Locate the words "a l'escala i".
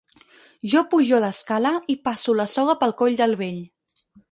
1.19-1.97